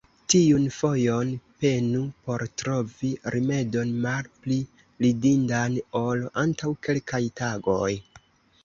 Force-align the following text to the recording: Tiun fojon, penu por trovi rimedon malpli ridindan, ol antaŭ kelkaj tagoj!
Tiun 0.33 0.63
fojon, 0.75 1.33
penu 1.65 2.01
por 2.29 2.45
trovi 2.61 3.11
rimedon 3.37 3.93
malpli 4.07 4.59
ridindan, 5.07 5.79
ol 6.05 6.29
antaŭ 6.47 6.77
kelkaj 6.91 7.27
tagoj! 7.43 7.95